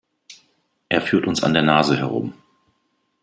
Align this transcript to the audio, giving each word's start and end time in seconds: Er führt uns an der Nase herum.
Er 0.89 0.99
führt 0.99 1.27
uns 1.27 1.43
an 1.43 1.53
der 1.53 1.61
Nase 1.61 1.95
herum. 1.95 2.33